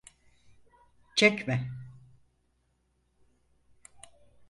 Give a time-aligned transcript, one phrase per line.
[1.15, 1.69] Çekme!